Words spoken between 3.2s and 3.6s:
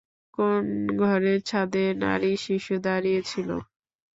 ছিল।